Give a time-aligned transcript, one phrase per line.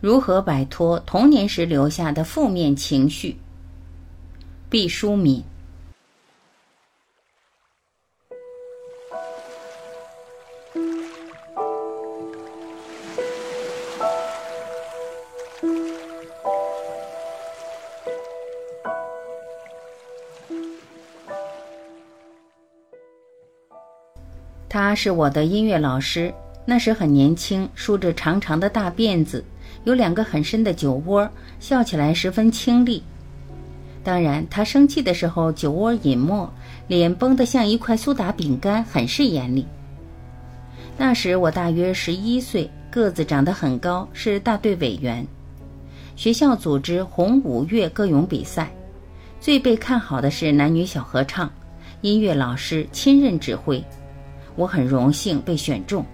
[0.00, 3.36] 如何摆脱童年时留下的负面情绪？
[4.70, 5.44] 毕淑敏。
[24.66, 26.32] 他是我的音乐老师，
[26.64, 29.44] 那时很年轻，梳着长长的大辫子，
[29.84, 31.28] 有两个很深的酒窝，
[31.58, 33.02] 笑起来十分清丽。
[34.02, 36.50] 当然，他生气的时候酒窝隐没，
[36.88, 39.66] 脸绷得像一块苏打饼干，很是严厉。
[40.96, 45.26] 那时我大约十一岁，个子长得很高，是大队委员。
[46.16, 48.70] 学校组织红五月歌咏比赛，
[49.40, 51.50] 最被看好的是男女小合唱，
[52.02, 53.82] 音乐老师亲任指挥。
[54.56, 56.04] 我很荣幸被选中。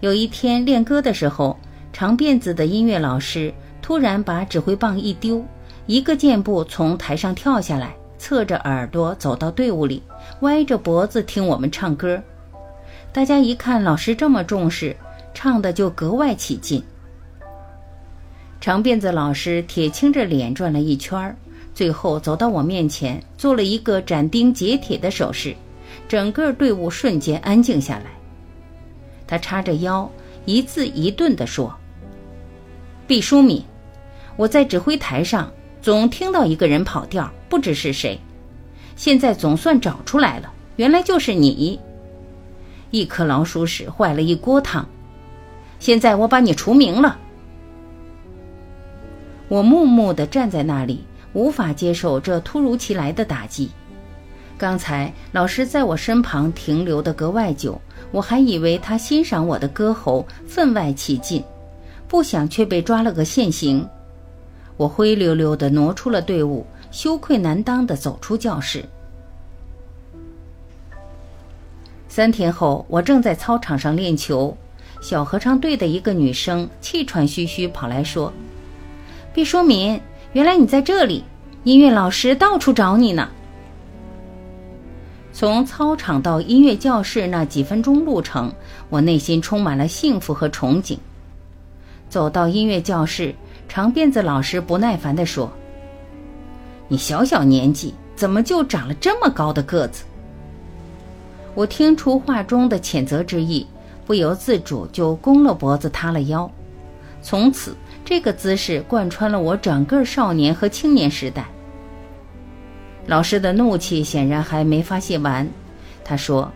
[0.00, 1.56] 有一天练歌的时候，
[1.92, 5.44] 长辫子的音乐老师突然把指挥棒一丢，
[5.86, 10.02] 一个箭步从台上跳下来，侧着耳朵走到队伍里，
[10.40, 12.20] 歪着脖子听我们唱歌。
[13.12, 14.96] 大家一看老师这么重视，
[15.34, 16.82] 唱的就格外起劲。
[18.58, 21.36] 长辫子老师铁青着脸转了一圈，
[21.74, 25.54] 最后走到我面前，做了一个斩钉截铁的手势。
[26.08, 28.06] 整个队伍瞬间安静下来。
[29.26, 30.08] 他叉着腰，
[30.46, 31.74] 一字一顿地说
[33.12, 33.62] ：“毕淑敏，
[34.36, 38.18] 我在指挥台上总听到一个人跑调，不知是谁。
[38.96, 41.78] 现在总算找出来了，原来就是你。
[42.90, 44.88] 一颗老鼠屎坏了一锅汤。
[45.78, 47.18] 现在我把你除名了。”
[49.48, 53.70] 我木木地站在那里，无法接受这突如其来的打击。
[54.56, 57.78] 刚才老师在我身旁停留的格外久，
[58.10, 61.44] 我还以为他欣赏我的歌喉，分外起劲，
[62.12, 63.88] 不想却被抓了个现行。
[64.76, 68.84] 我灰溜溜地挪出了队伍，羞愧难当地走出教室。
[72.08, 74.54] 三天后，我正在操场上练球，
[75.00, 78.30] 小合唱队的一个女生气喘吁吁跑来说
[79.32, 79.98] ：“毕淑敏，
[80.34, 81.24] 原来你在这里，
[81.64, 83.26] 音乐老师到处找你呢。”
[85.32, 88.52] 从操场到音乐教室那几分钟路程，
[88.90, 90.98] 我内心充满了幸福和憧憬。
[92.12, 93.34] 走到音乐教室，
[93.66, 95.50] 长辫子老师不耐烦地说
[96.86, 100.04] ：“你小小年纪，怎么就长了这么高的个子？”
[101.56, 103.66] 我听出话中的谴责之意，
[104.04, 106.50] 不由自主就弓了脖子，塌了腰。
[107.22, 107.74] 从此，
[108.04, 111.46] 这个姿势贯穿了我整个少年和青年时代。
[113.06, 115.48] 老师的怒气显然还没发泄完，
[116.04, 116.52] 他说：“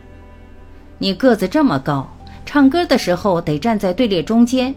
[1.01, 2.07] 你个子这么高，
[2.45, 4.75] 唱歌的时候得站在队列中间。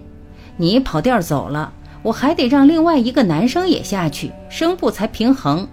[0.61, 1.71] 你跑调走了，
[2.03, 5.65] 我还得让另外一个男生也下去，声部才平衡。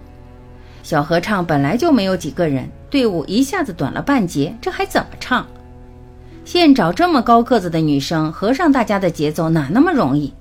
[0.81, 5.45] 小合唱本来就没有几个人，队伍一下子短了半截，这还怎么唱？
[6.45, 10.33] 现找这么高个子的女生合上大家的节奏，哪那么容易？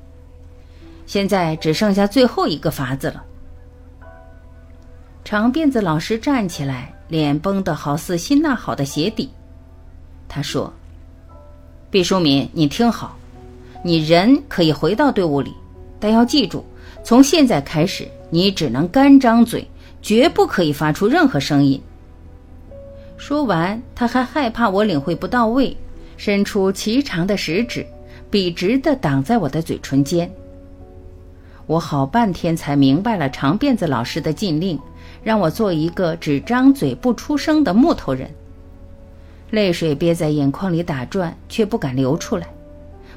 [1.06, 3.25] 现在只剩下最后一个法子了。”
[5.27, 9.29] 长辫子老师站起来，脸绷得好似新纳好的鞋底。
[10.29, 10.73] 他说
[11.91, 13.17] ：“毕淑敏，你听好，
[13.87, 15.55] 你人可以回到队伍里，
[16.01, 16.65] 但要记住，
[17.05, 19.65] 从现在开始，你只能干张嘴，
[20.03, 21.81] 绝不可以发出任何声音。”
[23.17, 25.77] 说完，他还害怕我领会不到位，
[26.17, 27.87] 伸出齐长的食指，
[28.29, 30.29] 笔直地挡在我的嘴唇间。
[31.69, 34.77] 我好半天才明白了长辫子老师的禁令。
[35.23, 38.31] 让我做一个只张嘴不出声的木头人。
[39.51, 42.47] 泪水憋在眼眶里打转，却不敢流出来。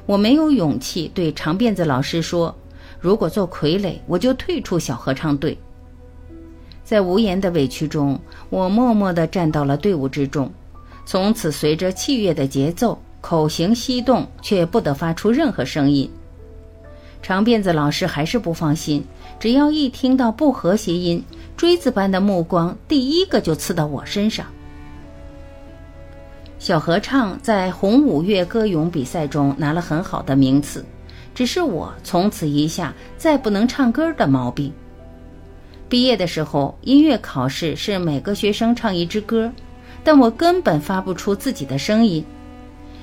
[0.06, 2.54] 我没有勇气对长辫子老师说
[2.98, 5.56] ：“如果做傀儡，我就退出小合唱队。”
[6.82, 10.50] 在无言的委屈中，我默默地站到了队伍之中。
[11.06, 16.10] 从此，随着器乐的节奏，口型翕动，却不得发出任何声音。
[17.22, 19.04] 长辫子老师还是不放心，
[19.38, 21.22] 只要一听到不和谐音。
[21.56, 24.46] 锥子般的目光，第一个就刺到我身上。
[26.60, 30.84] 小合唱在红五月歌咏比赛中拿了很好的名次，
[31.34, 34.70] 只是我从此一下再不能唱歌的毛病。
[35.88, 39.50] 毕业的时候，音乐考试是每个学生唱一支歌，
[40.04, 42.22] 但我根本发不出自己的声音。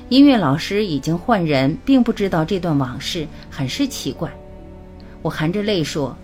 [0.09, 4.31] 音乐老师已经换人，并不知道这段往事，很是奇怪。
[5.23, 6.15] 我含着泪说。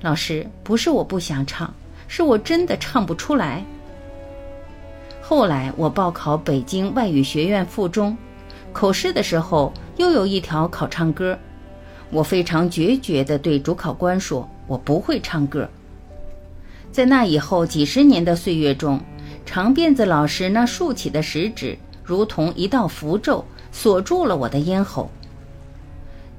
[0.00, 1.74] 老师，不是我不想唱，
[2.06, 3.64] 是我真的唱不出来。
[5.28, 8.16] 后来我报考北京外语学院附中，
[8.72, 11.38] 口试的时候又有一条考唱歌，
[12.10, 15.68] 我非常决绝地对主考官说：“我不会唱歌。”
[16.90, 18.98] 在那以后几十年的岁月中，
[19.44, 25.10] 长辫子老师那竖起的食指如同一道符咒，锁住了我的咽喉。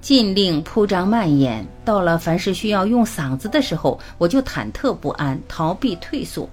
[0.01, 6.49] 禁令铺张蔓延，到了凡是需要用嗓子的时候，我就忐忑不安，逃避退缩。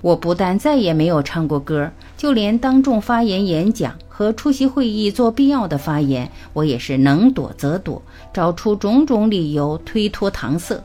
[0.00, 8.00] 我不但再也没有唱过歌，就连当众发言演讲和出席会议做必要的发言，我也是能躲则躲，
[8.32, 10.82] 找出种种理由推脱搪塞。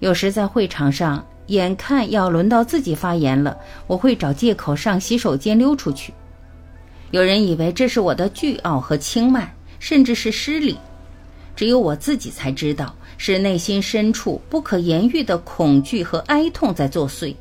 [0.00, 3.56] 有时在会场上，眼看要轮到自己发言了，
[3.86, 6.12] 我会找借口上洗手间溜出去。
[7.10, 9.50] 有人以为这是我的倨傲和轻慢。
[9.80, 10.78] 甚至是失礼，
[11.54, 17.34] 只有我自己才知道，是内心深处不可言喻的恐惧和哀痛在作祟。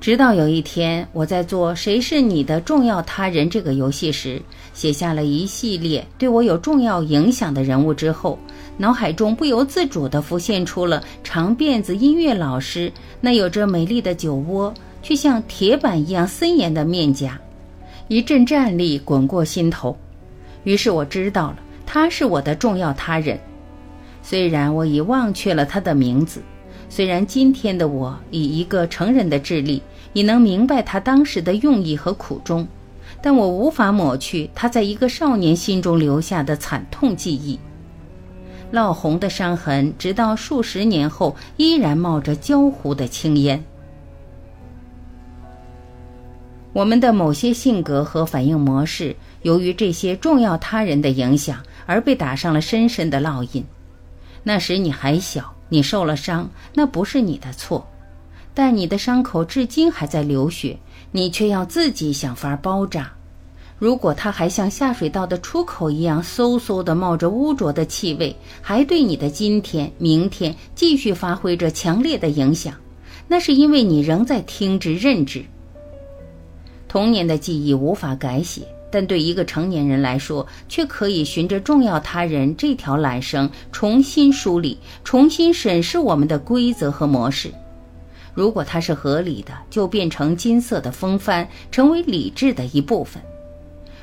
[0.00, 4.40] 直到有一天，我在做《谁是你的重要他人》这个游戏时，
[4.72, 8.38] 写下了一系列对我有重要影响的人物之后，
[8.78, 17.38] 脑海中不由自主地浮现出了长辫子音乐老师那有着美丽的酒窝却像铁板一样森严的面颊。
[18.08, 19.94] 一阵战栗滚过心头，
[20.64, 23.38] 于是我知道了，他是我的重要他人。
[24.22, 26.40] 虽然我已忘却了他的名字，
[26.88, 29.82] 虽然今天的我以一个成人的智力
[30.12, 32.66] 你能明白他当时的用意和苦衷，
[33.22, 37.58] 但我无法抹去他在一个少年心中留下的惨痛记忆。
[38.72, 43.62] 烙红的伤痕，直到数十年后依然冒着焦糊的青烟。
[46.72, 53.64] 我们的某些性格和反应模式，由于这些重要他人的影响而被打上了深深的烙印。
[54.44, 57.84] 那时你还小，你受了伤，那不是你的错，
[58.52, 60.78] 但你的伤口至今还在流血，
[61.12, 63.12] 你却要自己想法包扎。
[63.78, 72.74] 如果它还像下水道的出口一样，嗖嗖地冒着污浊的气味，还对你的今天、明天继续发挥着强烈的影响，
[73.26, 75.42] 那是因为你仍在听之任之。
[76.88, 87.50] 童年的记忆无法改写，但对一个成年人来说，却可以循着重要他人这条缆绳重新梳理、重新审视我们的规则和模式。
[88.34, 93.20] 如果它是合理的，就变成金色的风帆，成为理智的一部分；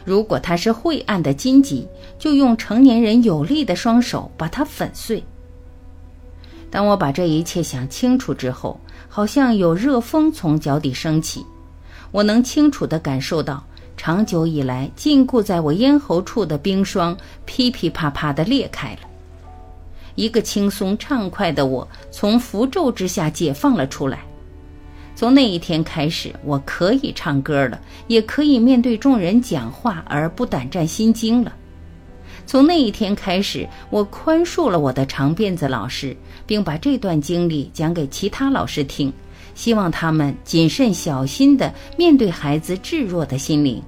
[0.03, 1.87] 如果它是晦暗的荆棘，
[2.19, 5.23] 就用成年人有力的双手把它粉碎。
[6.69, 11.45] 当我把这一切想清楚之后，好像有热风从脚底升起。
[12.11, 13.63] 我能清楚地感受到，
[13.95, 19.06] 长久以来禁锢在我咽喉处的冰霜噼噼啪啪地裂开了。
[20.17, 24.19] 一个轻松畅快的我从符咒之下解放了出来。
[25.15, 31.53] 从那一天开始，我可以唱歌了，也可以面对众人讲话而不胆战心惊了。
[32.45, 36.15] 从那一天开始，我宽恕了我的长辫子老师，
[36.45, 39.11] 并把这段经历讲给其他老师听。
[39.55, 43.81] 希望他们谨慎小心地面对孩子稚弱的心灵。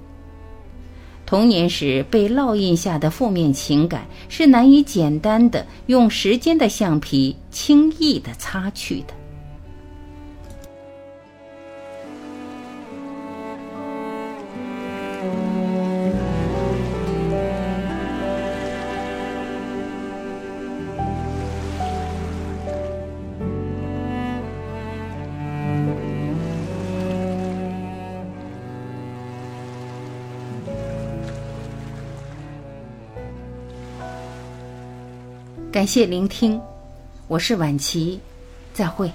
[1.30, 9.19] 童年时被烙印下的负面情感是难以简单的用时间的橡皮轻易的擦去的。
[35.72, 36.60] 感谢聆听，
[37.28, 38.20] 我是晚琪，
[38.74, 39.12] 再会。